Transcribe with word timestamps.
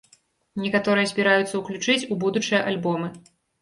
Некаторыя 0.63 1.11
збіраюцца 1.13 1.55
ўключыць 1.63 2.01
у 2.11 2.21
будучыя 2.27 2.67
альбомы. 2.75 3.17